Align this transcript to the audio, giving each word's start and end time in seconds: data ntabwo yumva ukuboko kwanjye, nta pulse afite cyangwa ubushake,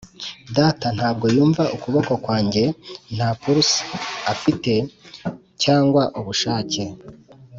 data 0.57 0.87
ntabwo 0.97 1.25
yumva 1.35 1.63
ukuboko 1.75 2.11
kwanjye, 2.23 2.63
nta 3.15 3.29
pulse 3.41 3.77
afite 4.33 4.73
cyangwa 5.63 6.03
ubushake, 6.19 6.83